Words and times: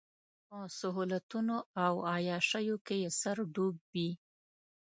په 0.47 0.59
سهولتونو 0.79 1.55
او 1.85 1.93
عياشيو 2.13 2.75
کې 2.85 2.95
يې 3.03 3.09
سر 3.21 3.37
ډوب 3.53 3.75
وي. 3.93 4.09